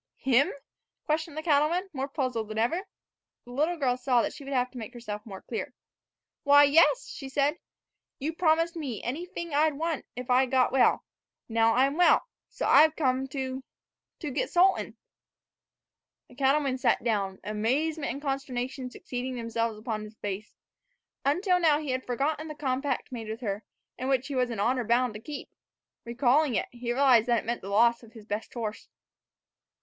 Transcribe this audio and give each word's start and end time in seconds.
"Him?" 0.17 0.51
questioned 1.05 1.37
the 1.37 1.43
cattleman, 1.43 1.87
more 1.93 2.07
puzzled 2.07 2.47
than 2.47 2.57
ever. 2.57 2.87
The 3.45 3.51
little 3.51 3.77
girl 3.77 3.95
saw 3.97 4.23
that 4.23 4.33
she 4.33 4.43
would 4.43 4.51
have 4.51 4.71
to 4.71 4.79
make 4.79 4.95
herself 4.95 5.23
more 5.27 5.43
clear. 5.43 5.75
"Why, 6.41 6.63
yes," 6.63 7.07
she 7.09 7.29
said. 7.29 7.59
"You 8.17 8.33
promised 8.33 8.75
me 8.75 9.03
anyfing 9.03 9.53
I 9.53 9.69
wanted 9.69 10.05
if 10.15 10.27
I'd 10.27 10.49
get 10.49 10.71
well; 10.71 11.03
now 11.47 11.75
I'm 11.75 11.97
well, 11.97 12.25
so 12.49 12.65
I've 12.67 12.95
come 12.95 13.27
to 13.27 13.63
to 14.17 14.31
get 14.31 14.49
Sultan." 14.49 14.97
The 16.29 16.33
cattleman 16.33 16.79
sat 16.79 17.03
down, 17.03 17.37
amazement 17.43 18.11
and 18.11 18.19
consternation 18.23 18.89
succeeding 18.89 19.37
each 19.37 19.55
other 19.55 19.83
on 19.85 20.03
his 20.05 20.15
face. 20.17 20.55
Until 21.23 21.59
now 21.59 21.77
he 21.77 21.91
had 21.91 22.07
forgotten 22.07 22.47
the 22.47 22.55
compact 22.55 23.11
made 23.11 23.29
with 23.29 23.41
her, 23.41 23.63
and 23.99 24.09
which 24.09 24.25
he 24.29 24.33
was 24.33 24.49
in 24.49 24.59
honor 24.59 24.83
bound 24.83 25.13
to 25.13 25.19
keep. 25.19 25.53
Recalling 26.05 26.55
it, 26.55 26.65
he 26.71 26.91
realized 26.91 27.27
that 27.27 27.43
it 27.43 27.45
meant 27.45 27.61
the 27.61 27.69
loss 27.69 28.01
of 28.01 28.13
his 28.13 28.25
best 28.25 28.51
horse. 28.55 28.89